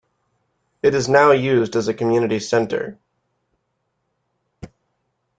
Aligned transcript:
It 0.81 0.95
is 0.95 1.07
now 1.07 1.29
used 1.29 1.75
as 1.75 1.87
a 1.87 1.93
community 1.93 2.39
center. 2.39 2.97